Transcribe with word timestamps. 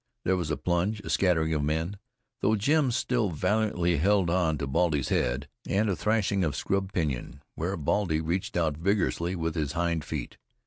There 0.23 0.35
was 0.35 0.49
a 0.49 0.57
plunge, 0.57 0.99
a 1.01 1.11
scattering 1.11 1.53
of 1.53 1.63
men, 1.63 1.99
though 2.39 2.55
Jim 2.55 2.89
still 2.89 3.29
valiantly 3.29 3.97
held 3.97 4.31
on 4.31 4.57
to 4.57 4.65
Baldy's 4.65 5.09
head, 5.09 5.47
and 5.67 5.91
a 5.91 5.95
thrashing 5.95 6.43
of 6.43 6.55
scrub 6.55 6.91
pinyon, 6.91 7.43
where 7.53 7.77
Baldy 7.77 8.19
reached 8.19 8.57
out 8.57 8.77
vigorously 8.77 9.35
with 9.35 9.53
his 9.53 9.73
hind 9.73 10.03
feet. 10.03 10.37